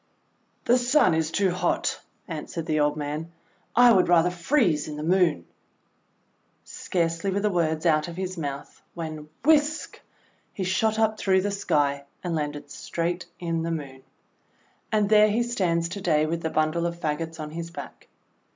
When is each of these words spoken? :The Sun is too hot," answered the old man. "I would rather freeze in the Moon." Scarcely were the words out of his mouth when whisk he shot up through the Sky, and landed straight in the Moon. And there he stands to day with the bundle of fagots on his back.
:The 0.65 0.79
Sun 0.79 1.13
is 1.13 1.29
too 1.29 1.51
hot," 1.51 2.01
answered 2.27 2.65
the 2.65 2.79
old 2.79 2.97
man. 2.97 3.31
"I 3.75 3.91
would 3.93 4.07
rather 4.07 4.31
freeze 4.31 4.87
in 4.87 4.97
the 4.97 5.03
Moon." 5.03 5.45
Scarcely 6.63 7.29
were 7.29 7.39
the 7.41 7.51
words 7.51 7.85
out 7.85 8.07
of 8.07 8.17
his 8.17 8.35
mouth 8.35 8.81
when 8.95 9.29
whisk 9.45 10.01
he 10.53 10.63
shot 10.63 10.97
up 10.97 11.19
through 11.19 11.41
the 11.41 11.51
Sky, 11.51 12.05
and 12.23 12.33
landed 12.33 12.71
straight 12.71 13.27
in 13.39 13.61
the 13.61 13.69
Moon. 13.69 14.01
And 14.91 15.07
there 15.07 15.29
he 15.29 15.43
stands 15.43 15.87
to 15.89 16.01
day 16.01 16.25
with 16.25 16.41
the 16.41 16.49
bundle 16.49 16.87
of 16.87 16.99
fagots 16.99 17.39
on 17.39 17.51
his 17.51 17.69
back. 17.69 18.07